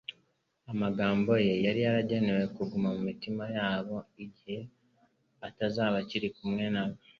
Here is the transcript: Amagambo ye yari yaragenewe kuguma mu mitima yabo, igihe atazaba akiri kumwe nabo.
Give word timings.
Amagambo 0.71 1.31
ye 1.45 1.53
yari 1.65 1.79
yaragenewe 1.85 2.43
kuguma 2.55 2.87
mu 2.95 3.01
mitima 3.09 3.43
yabo, 3.57 3.95
igihe 4.23 4.59
atazaba 5.47 5.95
akiri 6.03 6.29
kumwe 6.37 6.65
nabo. 6.73 6.97